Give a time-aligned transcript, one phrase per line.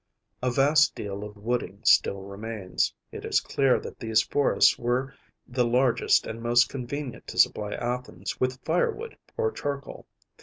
[0.41, 5.13] A vast deal of wooding still remains; it is clear that these forests were
[5.47, 10.07] the largest and most convenient to supply Athens with firewood or charcoal.